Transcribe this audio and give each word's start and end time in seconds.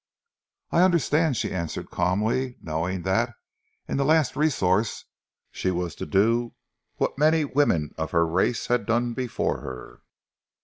"I 0.71 0.81
understand," 0.81 1.37
she 1.37 1.51
answered 1.51 1.91
calmly, 1.91 2.57
knowing 2.59 3.03
that 3.03 3.35
in 3.87 3.97
the 3.97 4.03
last 4.03 4.35
resource 4.35 5.05
she 5.51 5.69
was 5.69 5.93
to 5.93 6.07
do 6.07 6.55
what 6.95 7.19
many 7.19 7.45
women 7.45 7.93
of 7.99 8.09
her 8.09 8.25
race 8.25 8.65
had 8.65 8.87
done 8.87 9.13
before 9.13 9.61
her. 9.61 10.01